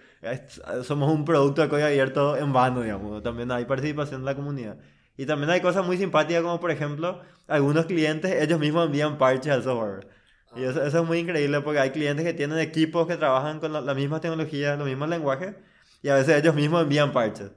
[0.83, 3.21] somos un producto de código abierto en vano, digamos.
[3.23, 4.77] También hay participación de la comunidad.
[5.17, 9.53] Y también hay cosas muy simpáticas como, por ejemplo, algunos clientes ellos mismos envían parches
[9.53, 10.07] al software.
[10.55, 13.73] Y eso, eso, es muy increíble porque hay clientes que tienen equipos que trabajan con
[13.73, 15.55] la, misma tecnología, los mismos lenguajes,
[16.01, 17.51] y a veces ellos mismos envían parches.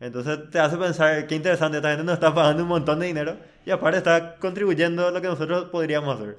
[0.00, 3.38] Entonces te hace pensar qué interesante, esta gente nos está pagando un montón de dinero
[3.64, 6.38] y aparte está contribuyendo a lo que nosotros podríamos hacer.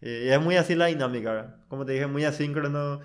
[0.00, 3.00] Y, es muy así la dinámica, como te dije, muy asíncrono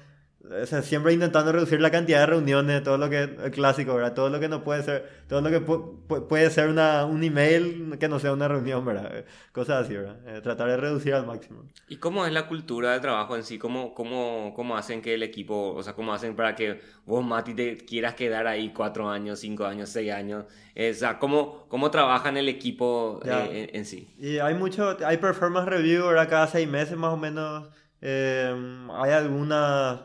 [0.84, 4.14] siempre intentando reducir la cantidad de reuniones, todo lo que es clásico, ¿verdad?
[4.14, 8.08] Todo lo que no puede ser, todo lo que puede ser una, un email que
[8.08, 9.26] no sea una reunión, ¿verdad?
[9.52, 10.18] Cosas así, ¿verdad?
[10.28, 11.64] Eh, tratar de reducir al máximo.
[11.88, 13.58] ¿Y cómo es la cultura de trabajo en sí?
[13.58, 17.54] ¿Cómo, cómo, cómo hacen que el equipo, o sea, cómo hacen para que vos, Mati,
[17.54, 20.46] te quieras quedar ahí cuatro años, cinco años, seis años?
[20.76, 24.14] o sea, ¿cómo, cómo trabajan el equipo eh, en, sí?
[24.20, 26.30] Y hay mucho, hay performance review, ¿verdad?
[26.30, 27.68] Cada seis meses más o menos.
[28.00, 30.00] Eh, hay algunas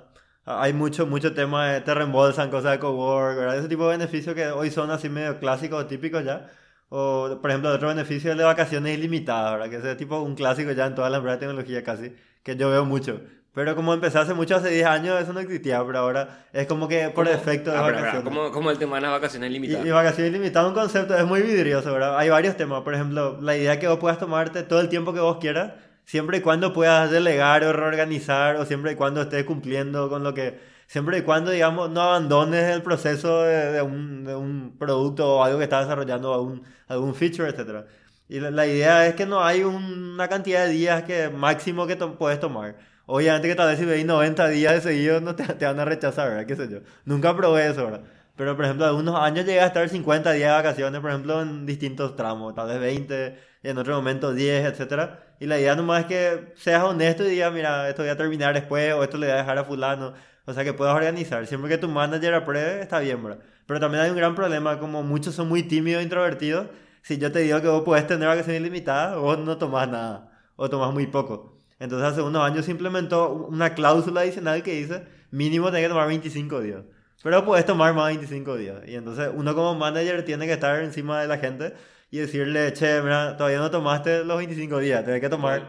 [0.45, 3.59] hay mucho, mucho tema de te reembolsan cosas de cowork, ¿verdad?
[3.59, 6.51] Ese tipo de beneficios que hoy son así medio clásicos, típicos ya.
[6.89, 9.71] O, por ejemplo, otro beneficio es de vacaciones ilimitadas, ¿verdad?
[9.71, 12.71] Que ese tipo un clásico ya en todas las empresas de tecnología casi, que yo
[12.71, 13.21] veo mucho.
[13.55, 16.89] Pero como empecé hace mucho, hace 10 años, eso no existía, pero ahora es como
[16.89, 18.23] que por defecto de ah, vacaciones.
[18.25, 19.85] ¿Cómo, ¿Cómo, el tema de las vacaciones ilimitadas?
[19.85, 22.19] Y, y vacaciones ilimitadas un concepto, es muy vidrioso, ¿verdad?
[22.19, 25.21] Hay varios temas, por ejemplo, la idea que vos puedas tomarte todo el tiempo que
[25.21, 25.73] vos quieras,
[26.05, 30.35] siempre y cuando puedas delegar o reorganizar, o siempre y cuando estés cumpliendo con lo
[30.35, 30.59] que
[30.93, 35.59] siempre y cuando, digamos, no abandones el proceso de, un, de un, producto o algo
[35.59, 37.87] que estás desarrollando, algún, algún feature, etc.
[38.29, 42.41] Y la, idea es que no hay una cantidad de días que máximo que puedes
[42.41, 42.77] tomar.
[43.07, 45.85] Obviamente que tal vez si veis 90 días de seguido no te, te van a
[45.85, 46.47] rechazar, ¿verdad?
[46.47, 46.81] ¿Qué sé yo?
[47.05, 48.03] Nunca probé eso, ¿verdad?
[48.37, 51.67] Pero, por ejemplo, algunos años llegué a estar 50 días de vacaciones, por ejemplo, en
[51.67, 55.35] distintos tramos, tal vez 20, en otro momento 10, etcétera.
[55.39, 58.55] Y la idea nomás es que seas honesto y digas, mira, esto voy a terminar
[58.55, 60.15] después, o esto le voy a dejar a fulano.
[60.47, 61.47] O sea, que puedas organizar.
[61.47, 63.41] Siempre que tu manager apruebe, está bien, ¿verdad?
[63.67, 66.69] Pero también hay un gran problema, como muchos son muy tímidos e introvertidos.
[67.03, 70.69] Si yo te digo que vos podés tener vacaciones ilimitadas, vos no tomás nada, o
[70.71, 71.59] tomás muy poco.
[71.79, 76.09] Entonces, hace unos años se implementó una cláusula adicional que dice, mínimo tenés que tomar
[76.09, 76.83] 25 días.
[77.23, 78.77] Pero puedes tomar más de 25 días.
[78.87, 81.75] Y entonces uno como manager tiene que estar encima de la gente
[82.11, 85.67] y decirle, che, mira, todavía no tomaste los 25 días, tienes que tomar...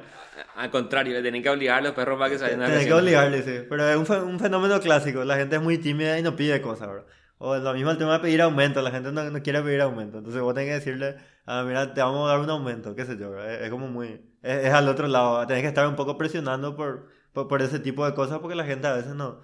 [0.56, 2.86] Al contrario, le tienen que obligar a los perros para que se vayan a Tienes
[2.86, 3.66] que obligarle, sí.
[3.70, 5.24] Pero es un, un, fenómeno clásico.
[5.24, 7.06] La gente es muy tímida y no pide cosas, ¿verdad?
[7.38, 8.82] O lo mismo el tema de pedir aumento.
[8.82, 10.18] La gente no, no quiere pedir aumento.
[10.18, 13.18] Entonces vos tenés que decirle, ah, mira, te vamos a dar un aumento, qué sé
[13.18, 13.64] yo, ¿verdad?
[13.64, 14.22] Es, como muy...
[14.42, 15.46] Es, es, al otro lado.
[15.46, 18.66] Tenés que estar un poco presionando por, por, por ese tipo de cosas porque la
[18.66, 19.42] gente a veces no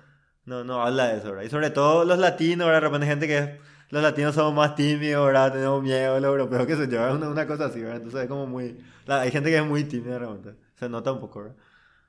[0.50, 1.44] no, no habla de eso, ¿verdad?
[1.44, 2.82] Y sobre todo los latinos, ¿verdad?
[2.82, 3.50] De repente gente que es,
[3.92, 5.54] los latinos somos más tímidos, ¿verdad?
[5.54, 7.98] Tenemos miedo, los europeos, sé yo, es una, una, cosa así, ¿verdad?
[7.98, 8.78] Entonces es como muy...
[9.06, 10.54] La, hay gente que es muy tímida, realmente.
[10.76, 11.56] Se nota un poco, ¿verdad?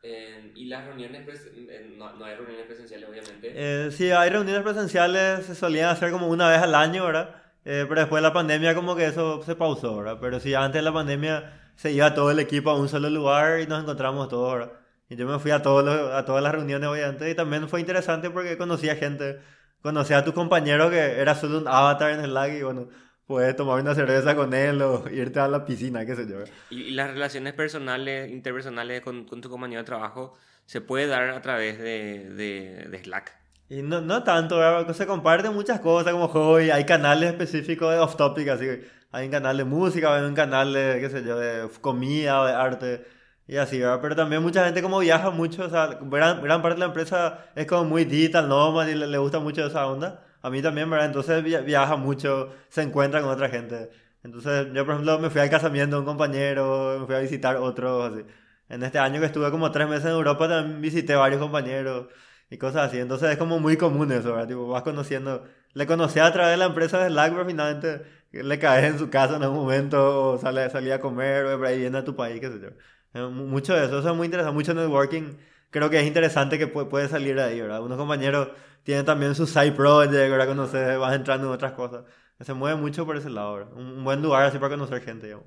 [0.02, 1.26] Eh, ¿Y las reuniones,
[1.98, 3.52] no, no, hay reuniones presenciales, obviamente?
[3.54, 7.36] Eh, sí, hay reuniones presenciales, se solían hacer como una vez al año, ¿verdad?
[7.66, 10.16] Eh, pero después de la pandemia como que eso se pausó, ¿verdad?
[10.18, 13.60] Pero sí, antes de la pandemia se iba todo el equipo a un solo lugar
[13.60, 14.79] y nos encontramos todos, ¿verdad?
[15.10, 17.80] Y yo me fui a, todos los, a todas las reuniones, obviamente, y también fue
[17.80, 19.40] interesante porque conocí a gente,
[19.82, 22.88] conocí a tu compañero que era solo un avatar en el lag y bueno,
[23.26, 26.36] puedes tomar una cerveza con él o irte a la piscina, qué sé yo.
[26.70, 31.42] ¿Y, las relaciones personales, interpersonales con, con, tu compañero de trabajo se puede dar a
[31.42, 33.36] través de, de, de Slack?
[33.68, 38.14] Y no, no tanto, se comparten muchas cosas como hobby, hay canales específicos de off
[38.16, 41.36] topic, así que hay un canal de música, hay un canal de, qué sé yo,
[41.36, 43.19] de comida, de arte
[43.50, 43.98] y así, ¿verdad?
[44.00, 47.46] Pero también mucha gente como viaja mucho, o sea, gran, gran parte de la empresa
[47.56, 50.24] es como muy digital nomad y le, le, gusta mucho esa onda.
[50.40, 51.06] A mí también, ¿verdad?
[51.06, 53.90] Entonces viaja mucho, se encuentra con otra gente.
[54.22, 57.56] Entonces yo, por ejemplo, me fui al casamiento de un compañero, me fui a visitar
[57.56, 58.24] otros, así.
[58.68, 62.06] En este año que estuve como tres meses en Europa también visité varios compañeros
[62.50, 62.98] y cosas así.
[63.00, 64.46] Entonces es como muy común eso, ¿verdad?
[64.48, 65.44] Tipo, vas conociendo...
[65.74, 69.10] Le conocí a través de la empresa de Slack, pero finalmente le caes en su
[69.10, 72.14] casa en algún momento, o sale, salía a comer, o por ahí viene a tu
[72.16, 72.70] país, qué sé yo.
[73.14, 75.36] Eh, mucho de eso, eso es muy interesante, mucho networking.
[75.70, 77.82] Creo que es interesante que puede, salir de ahí, ¿verdad?
[77.82, 78.48] Unos compañeros
[78.82, 80.46] tienen también su side project, ¿verdad?
[80.46, 82.04] Cuando se vas entrando en otras cosas.
[82.40, 83.72] Se mueve mucho por ese lado, ¿verdad?
[83.74, 85.46] Un buen lugar así para conocer gente, digamos.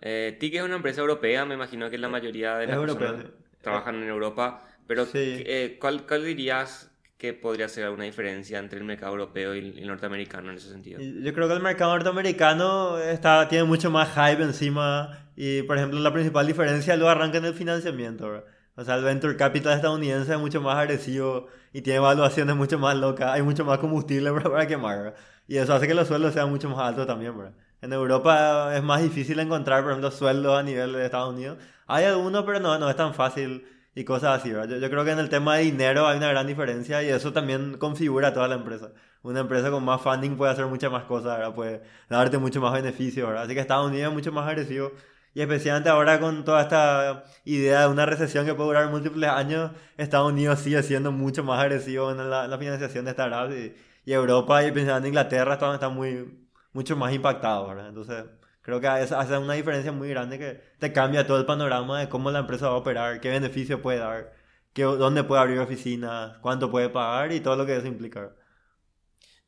[0.00, 3.26] Eh, TIC es una empresa europea, me imagino que la mayoría de las personas
[3.60, 4.64] trabajan en Europa.
[4.86, 6.91] Pero, eh, ¿cuál, ¿cuál dirías
[7.22, 11.00] que podría ser alguna diferencia entre el mercado europeo y el norteamericano en ese sentido?
[11.00, 16.00] Yo creo que el mercado norteamericano está, tiene mucho más hype encima y, por ejemplo,
[16.00, 18.42] la principal diferencia lo arranca en el financiamiento.
[18.74, 22.96] O sea, el venture capital estadounidense es mucho más agresivo y tiene evaluaciones mucho más
[22.96, 25.14] locas, hay mucho más combustible para quemar.
[25.46, 27.38] Y eso hace que los sueldos sean mucho más altos también.
[27.38, 27.54] ¿verdad?
[27.82, 31.58] En Europa es más difícil encontrar, por ejemplo, sueldos a nivel de Estados Unidos.
[31.86, 34.68] Hay algunos, pero no, no es tan fácil y cosas así, ¿verdad?
[34.68, 37.32] Yo, yo, creo que en el tema de dinero hay una gran diferencia y eso
[37.32, 38.92] también configura toda la empresa.
[39.22, 41.54] Una empresa con más funding puede hacer muchas más cosas, ¿verdad?
[41.54, 43.44] Puede darte mucho más beneficios, ¿verdad?
[43.44, 44.92] Así que Estados Unidos es mucho más agresivo
[45.34, 49.70] y especialmente ahora con toda esta idea de una recesión que puede durar múltiples años,
[49.96, 53.74] Estados Unidos sigue siendo mucho más agresivo en la, la financiación de startups y,
[54.04, 57.88] y Europa y especialmente Inglaterra están, están muy, mucho más impactados, ¿verdad?
[57.88, 58.24] Entonces
[58.62, 62.30] Creo que hace una diferencia muy grande que te cambia todo el panorama de cómo
[62.30, 64.32] la empresa va a operar, qué beneficio puede dar,
[64.72, 68.32] qué, dónde puede abrir oficinas, cuánto puede pagar y todo lo que eso implica.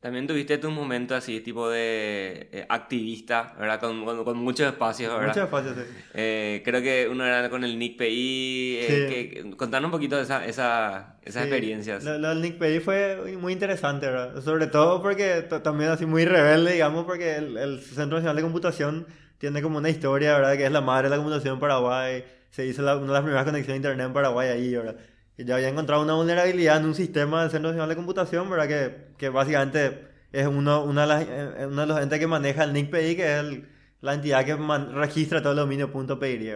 [0.05, 3.79] También tuviste tu momento así, tipo de eh, activista, ¿verdad?
[3.79, 5.29] Con, con, muchos espacios, ¿verdad?
[5.29, 5.81] Muchos espacios, sí.
[6.13, 8.77] Eh, creo que uno era con el Nick PI.
[8.81, 12.03] Eh, que, contanos un poquito de esa, esa, esas experiencias.
[12.03, 14.39] Lo, del Nick PI fue muy interesante, ¿verdad?
[14.43, 19.07] Sobre todo porque también así muy rebelde, digamos, porque el, el, Centro Nacional de Computación
[19.39, 20.55] tiene como una historia, ¿verdad?
[20.55, 22.23] Que es la madre de la computación en Paraguay.
[22.51, 24.97] Se hizo una de las primeras conexiones de Internet en Paraguay ahí, ¿verdad?
[25.37, 28.67] Y ya había encontrado una vulnerabilidad en un sistema del Centro Nacional de Computación, ¿verdad?
[28.67, 32.63] Que, que básicamente es uno, una, de las, eh, uno de los entes que maneja
[32.63, 33.69] el NICPI, que es el,
[34.01, 36.51] la entidad que registra todo el dominio .py,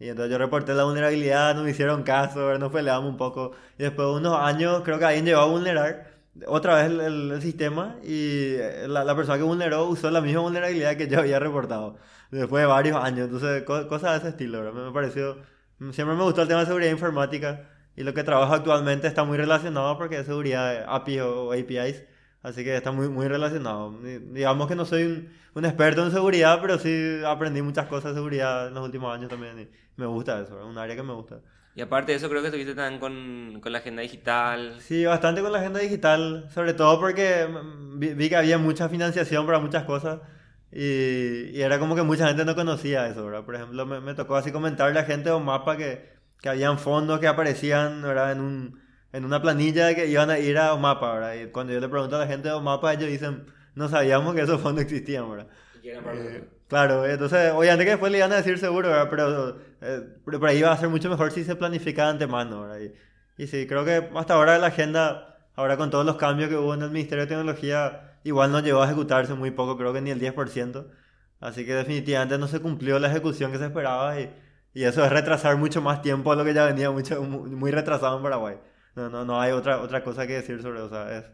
[0.00, 2.60] Y entonces yo reporté la vulnerabilidad, no me hicieron caso, ¿verdad?
[2.60, 3.52] nos peleamos un poco.
[3.78, 7.42] Y después de unos años, creo que alguien llegó a vulnerar otra vez el, el,
[7.42, 11.96] sistema y la, la, persona que vulneró usó la misma vulnerabilidad que yo había reportado
[12.30, 13.26] después de varios años.
[13.26, 14.86] Entonces, cosas de ese estilo, ¿verdad?
[14.86, 15.38] Me pareció...
[15.92, 19.36] Siempre me gustó el tema de seguridad informática y lo que trabajo actualmente está muy
[19.36, 22.04] relacionado porque es seguridad de API o APIs.
[22.44, 23.92] Así que está muy, muy relacionado.
[24.00, 28.18] Digamos que no soy un, un, experto en seguridad, pero sí aprendí muchas cosas de
[28.18, 29.58] seguridad en los últimos años también.
[29.58, 31.40] Y me gusta eso, es un área que me gusta.
[31.74, 34.76] Y aparte de eso, creo que estuviste también con, con la agenda digital.
[34.78, 37.48] Sí, bastante con la agenda digital, sobre todo porque
[37.96, 40.20] vi, vi que había mucha financiación para muchas cosas
[40.70, 43.44] y, y, era como que mucha gente no conocía eso, ¿verdad?
[43.44, 47.20] Por ejemplo, me, me tocó así comentarle a gente de mapa que, que habían fondos
[47.20, 48.32] que aparecían, ¿verdad?
[48.32, 48.80] En, un,
[49.12, 51.34] en una planilla que iban a ir a mapa, ¿verdad?
[51.34, 54.42] Y cuando yo le pregunto a la gente de mapa, ellos dicen, no sabíamos que
[54.42, 55.48] esos fondos existían, ¿verdad?
[55.82, 59.08] Eh, claro, entonces, obviamente que después le iban a decir seguro, ¿verdad?
[59.10, 62.80] Pero, eh, pero por ahí iba a ser mucho mejor si se planificaba antemano, ¿verdad?
[62.80, 66.56] Y, y sí, creo que hasta ahora la agenda, ahora con todos los cambios que
[66.56, 70.00] hubo en el Ministerio de Tecnología, igual no llegó a ejecutarse muy poco, creo que
[70.00, 70.86] ni el 10%.
[71.40, 74.30] Así que definitivamente no se cumplió la ejecución que se esperaba y,
[74.78, 78.22] y eso es retrasar mucho más tiempo lo que ya venía mucho, muy, retrasado en
[78.22, 78.58] Paraguay.
[78.94, 81.24] No, no, no hay otra, otra cosa que decir sobre o sea, es,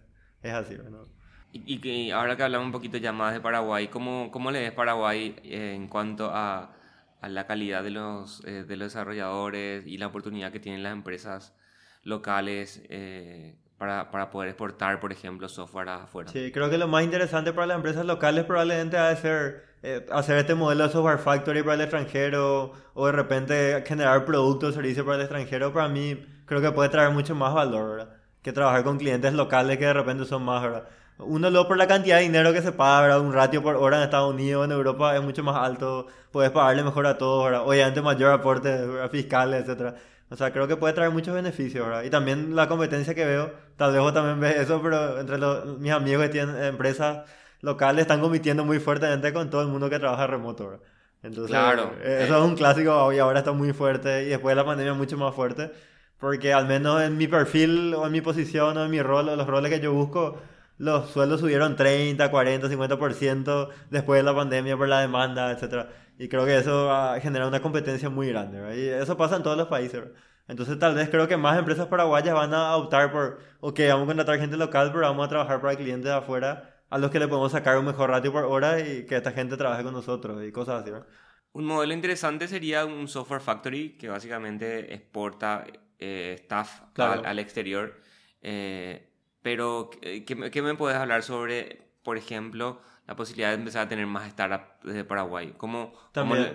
[0.43, 0.77] es así.
[0.77, 1.05] ¿no?
[1.53, 5.37] Y, ahora que hablamos un poquito ya más de Paraguay, ¿cómo, cómo le ves Paraguay
[5.43, 6.75] en cuanto a,
[7.21, 10.95] a la calidad de los, eh, de los desarrolladores y la oportunidad que tienen las
[10.95, 11.55] empresas
[12.03, 16.31] locales eh, para, para, poder exportar, por ejemplo, software afuera.
[16.31, 20.07] Sí, creo que lo más interesante para las empresas locales probablemente va a ser eh,
[20.13, 24.73] hacer este modelo de software factory para el extranjero o de repente generar productos o
[24.73, 25.75] servicios para el extranjero.
[25.75, 28.17] Para mí creo que puede traer mucho más valor, ¿verdad?
[28.41, 30.89] Que trabajar con clientes locales que de repente son más, ¿verdad?
[31.19, 33.21] Uno luego por la cantidad de dinero que se paga, ¿verdad?
[33.21, 36.07] Un ratio por hora en Estados Unidos, en Europa es mucho más alto.
[36.33, 37.69] Puedes pagarle mejor a todos, ¿verdad?
[37.69, 39.97] Obviamente mayor aporte fiscales, etcétera.
[40.31, 42.03] O sea, creo que puede traer muchos beneficios, ¿verdad?
[42.03, 45.79] Y también la competencia que veo, tal vez vos también ves eso, pero entre los,
[45.79, 47.29] mis amigos que tienen empresas
[47.61, 50.87] locales están compitiendo muy fuertemente con todo el mundo que trabaja remoto, ¿verdad?
[51.23, 51.93] Entonces, claro.
[52.03, 55.17] Eso es un clásico y ahora está muy fuerte y después de la pandemia mucho
[55.17, 55.73] más fuerte,
[56.19, 59.37] porque al menos en mi perfil o en mi posición o en mi rol o
[59.37, 60.39] los roles que yo busco,
[60.77, 65.89] los sueldos subieron 30, 40, 50% después de la pandemia por la demanda, etcétera.
[66.19, 68.77] Y creo que eso va a generar una competencia muy grande, ¿verdad?
[68.77, 70.17] Y eso pasa en todos los países, ¿verdad?
[70.47, 74.07] Entonces tal vez creo que más empresas paraguayas van a optar por, ok, vamos a
[74.07, 77.29] contratar gente local, pero vamos a trabajar para clientes de afuera a los que le
[77.29, 80.53] podemos sacar un mejor ratio por hora y que esta gente trabaje con nosotros y
[80.53, 81.07] cosas así, ¿verdad?
[81.53, 85.65] Un modelo interesante sería un software factory que básicamente exporta
[85.99, 88.01] eh, staff al, exterior.
[88.43, 89.09] Eh,
[89.41, 94.07] pero, ¿qué, ¿qué, me puedes hablar sobre, por ejemplo, la posibilidad de empezar a tener
[94.07, 95.55] más startups desde Paraguay?
[95.57, 95.93] ¿Cómo,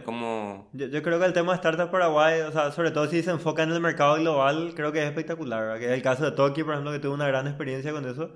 [0.04, 3.22] cómo, Yo, yo, creo que el tema de startups Paraguay, o sea, sobre todo si
[3.22, 5.80] se enfoca en el mercado global, creo que es espectacular.
[5.80, 8.34] Que es el caso de Toki, por ejemplo, que tuvo una gran experiencia con eso.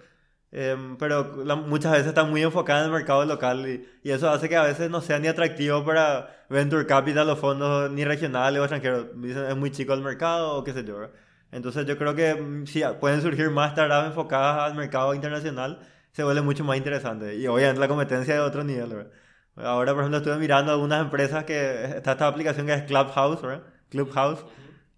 [0.56, 1.34] Em, pero
[1.66, 4.62] muchas veces está muy enfocada en el mercado local y, y, eso hace que a
[4.62, 9.08] veces no sea ni atractivo para venture capital o fondos ni regionales o extranjeros.
[9.16, 11.10] Dicen, es muy chico el mercado o qué sé yo.
[11.52, 15.80] Entonces yo creo que mm, si pueden surgir más startups enfocadas al mercado internacional,
[16.14, 17.36] se vuelve mucho más interesante.
[17.36, 19.12] Y obviamente la competencia de otro nivel, ¿verdad?
[19.56, 23.64] Ahora, por ejemplo, estuve mirando algunas empresas que está esta aplicación que es Clubhouse, ¿verdad?
[23.90, 24.46] Clubhouse.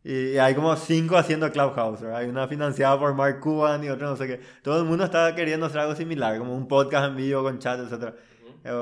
[0.04, 2.19] Y, hay como cinco haciendo Clubhouse, ¿verdad?
[2.19, 4.41] Hay una financiada por Mark Cuban y otra no sé qué.
[4.62, 7.80] Todo el mundo está queriendo hacer algo similar, como un podcast en vivo con chat,
[7.80, 8.13] etc.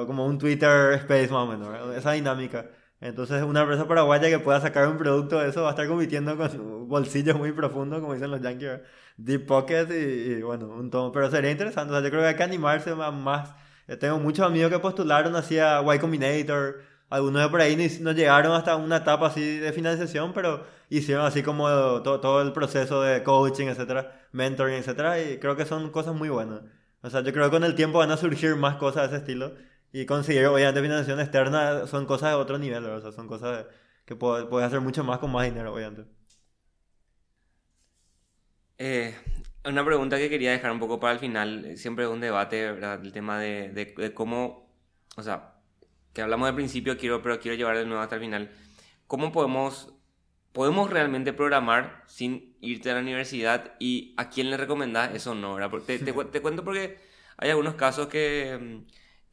[0.05, 1.97] Como un Twitter Space más o menos, ¿verdad?
[1.97, 2.65] Esa dinámica.
[3.03, 6.37] Entonces, una empresa paraguaya que pueda sacar un producto de eso va a estar compitiendo
[6.37, 8.79] con bolsillos muy profundos, como dicen los yankees,
[9.17, 11.11] deep pocket y, bueno, un tomo.
[11.11, 13.53] Pero sería interesante, o sea, yo creo que hay que animarse más.
[13.89, 18.53] Yo tengo muchos amigos que postularon hacia Y Combinator, algunos de por ahí no llegaron
[18.53, 21.67] hasta una etapa así de financiación, pero hicieron así como
[22.03, 26.29] todo, todo el proceso de coaching, etcétera, mentoring, etcétera, y creo que son cosas muy
[26.29, 26.61] buenas.
[27.01, 29.25] O sea, yo creo que con el tiempo van a surgir más cosas de ese
[29.25, 29.51] estilo
[29.93, 33.67] y conseguir, obviamente, financiación externa son cosas de otro nivel, o sea, son cosas
[34.05, 36.11] que puedes hacer mucho más con más dinero, obviamente.
[38.79, 39.15] Eh,
[39.65, 43.05] una pregunta que quería dejar un poco para el final, siempre es un debate, ¿verdad?
[43.05, 44.75] El tema de, de, cómo,
[45.15, 45.61] o sea,
[46.11, 48.51] que hablamos al principio, quiero, pero quiero llevar de nuevo hasta el final.
[49.05, 49.93] ¿Cómo podemos,
[50.53, 55.53] podemos realmente programar sin irte a la universidad y a quién le recomendás eso no,
[55.53, 55.69] ¿verdad?
[55.85, 56.97] Te, te, te cuento porque
[57.37, 58.83] hay algunos casos que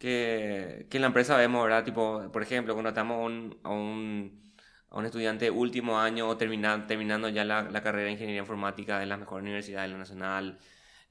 [0.01, 1.85] que, que en la empresa vemos, ¿verdad?
[1.85, 3.17] Tipo, por ejemplo, cuando estamos
[3.63, 4.41] a un,
[4.89, 8.99] a un estudiante último año o termina, terminando ya la, la, carrera de ingeniería informática
[8.99, 10.59] de la mejor universidad de la nacional,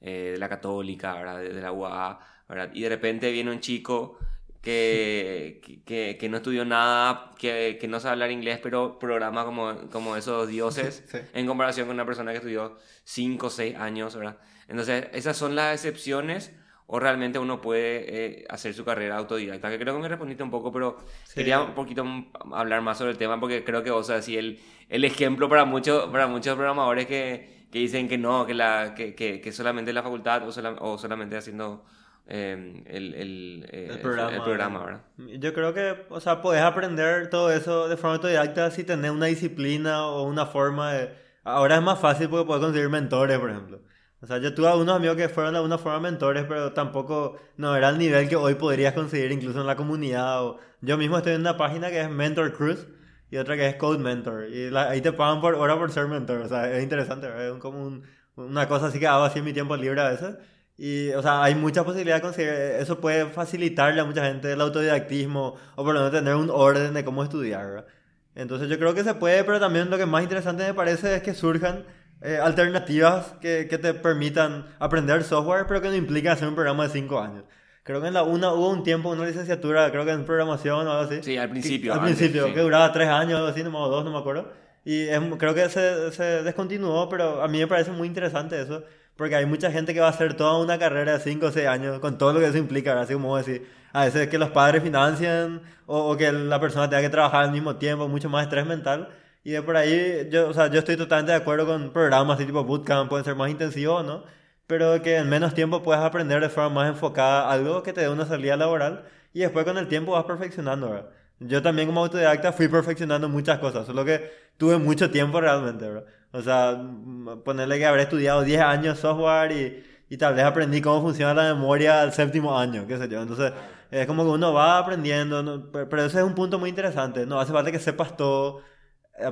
[0.00, 1.38] eh, de la católica, ¿verdad?
[1.38, 2.70] De, la UAA, ¿verdad?
[2.74, 4.18] Y de repente viene un chico
[4.60, 9.88] que, que, que, no estudió nada, que, que, no sabe hablar inglés, pero programa como,
[9.90, 14.38] como esos dioses en comparación con una persona que estudió 5 o 6 años, ¿verdad?
[14.66, 16.52] Entonces, esas son las excepciones
[16.92, 18.04] o realmente uno puede
[18.42, 19.70] eh, hacer su carrera autodidacta.
[19.70, 20.96] Que creo que me respondiste un poco, pero
[21.32, 22.04] quería un poquito
[22.52, 26.08] hablar más sobre el tema porque creo que vos así el, el ejemplo para, muchos
[26.10, 30.42] para muchos programadores que, que, dicen que no, que, la, que, que, solamente la facultad
[30.42, 31.84] o, o solamente haciendo
[32.26, 35.00] eh, el, el, eh, El el- programa, el programa, ¿verdad?
[35.16, 39.26] Yo creo que, o sea, podés aprender todo eso de forma autodidacta si tenés una
[39.26, 41.10] disciplina o una forma de...
[41.44, 43.80] Ahora es más fácil porque puedes conseguir mentores, por ejemplo.
[44.22, 47.74] O sea, yo tuve algunos amigos que fueron de alguna forma mentores, pero tampoco, no
[47.74, 50.44] era el nivel que hoy podrías conseguir incluso en la comunidad.
[50.44, 50.58] O...
[50.82, 52.86] Yo mismo estoy en una página que es Mentor Cruise
[53.30, 54.48] y otra que es Code Mentor.
[54.50, 56.40] Y la- ahí te pagan por hora por ser mentor.
[56.42, 58.02] O sea, es interesante, es como un-
[58.36, 60.36] una cosa así que hago así en mi tiempo libre a veces.
[60.76, 62.52] Y, o sea, hay muchas posibilidades de conseguir.
[62.52, 66.94] Eso puede facilitarle a mucha gente el autodidactismo o por lo menos tener un orden
[66.94, 67.86] de cómo estudiar, ¿verdad?
[68.34, 71.22] Entonces yo creo que se puede, pero también lo que más interesante me parece es
[71.22, 71.84] que surjan
[72.22, 76.84] eh, alternativas que, que te permitan aprender software, pero que no implican hacer un programa
[76.84, 77.44] de 5 años.
[77.82, 80.90] Creo que en la UNA hubo un tiempo, una licenciatura, creo que en programación o
[80.92, 81.20] algo así.
[81.22, 82.52] Sí, al principio, Al antes, principio, sí.
[82.52, 84.52] que duraba 3 años, algo así, nomás o 2, no me acuerdo.
[84.84, 88.84] Y es- creo que se, se descontinuó, pero a mí me parece muy interesante eso,
[89.16, 91.66] porque hay mucha gente que va a hacer toda una carrera de 5 o 6
[91.66, 93.04] años con todo lo que eso implica, ¿verdad?
[93.04, 97.02] así como decís, a veces que los padres financian o, o que la persona tenga
[97.02, 99.08] que trabajar al mismo tiempo, mucho más estrés mental.
[99.42, 102.46] Y de por ahí, yo, o sea, yo estoy totalmente de acuerdo con programas así
[102.46, 104.24] tipo bootcamp, pueden ser más intensivos, ¿no?
[104.66, 108.08] Pero que en menos tiempo puedas aprender de forma más enfocada algo que te dé
[108.08, 111.10] una salida laboral y después con el tiempo vas perfeccionando, ¿verdad?
[111.40, 116.04] Yo también como autodidacta fui perfeccionando muchas cosas, solo que tuve mucho tiempo realmente, ¿verdad?
[116.32, 120.80] O sea, mm, ponerle que habré estudiado 10 años software y, y tal vez aprendí
[120.82, 123.22] cómo funciona la memoria al séptimo año, qué sé yo.
[123.22, 123.52] Entonces,
[123.90, 125.70] es como que uno va aprendiendo, ¿no?
[125.72, 127.26] pero, ese es un punto muy interesante.
[127.26, 128.62] No hace falta que sepas todo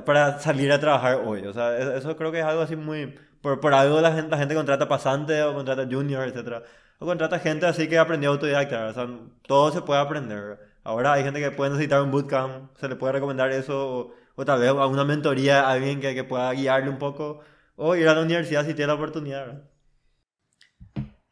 [0.05, 1.45] para salir a trabajar hoy.
[1.45, 3.15] O sea, eso, creo que es algo así muy...
[3.41, 6.61] Por, por algo la gente, la gente contrata pasante o contrata junior, etcétera
[6.99, 8.87] O contrata gente así que aprendió autodidacta.
[8.87, 9.07] O sea,
[9.47, 10.59] todo se puede aprender.
[10.83, 14.45] Ahora hay gente que puede necesitar un bootcamp, se le puede recomendar eso, o, o
[14.45, 17.41] tal vez alguna mentoría a alguien que, que pueda guiarle un poco,
[17.75, 19.45] o ir a la universidad si tiene la oportunidad.
[19.45, 19.69] ¿verdad?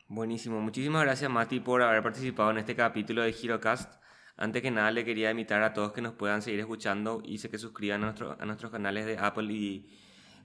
[0.09, 0.61] Buenísimo.
[0.61, 4.01] Muchísimas gracias, Mati, por haber participado en este capítulo de HeroCast.
[4.37, 7.57] Antes que nada, le quería invitar a todos que nos puedan seguir escuchando y que
[7.57, 9.89] suscriban a, nuestro- a nuestros canales de Apple y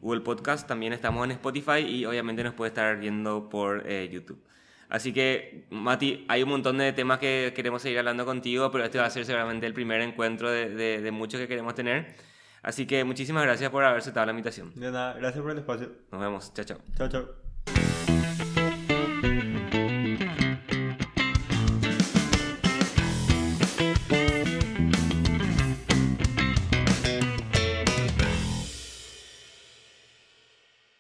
[0.01, 0.67] Google Podcast.
[0.67, 4.43] También estamos en Spotify y obviamente nos puede estar viendo por eh, YouTube.
[4.89, 8.99] Así que, Mati, hay un montón de temas que queremos seguir hablando contigo, pero este
[8.99, 12.15] va a ser seguramente el primer encuentro de, de- de muchos que queremos tener.
[12.63, 14.73] Así que muchísimas gracias por haber aceptado la invitación.
[14.75, 15.93] De nada, gracias por el espacio.
[16.13, 16.53] Nos vemos.
[16.55, 16.79] Chao, chao.
[16.97, 17.42] Chao, chao.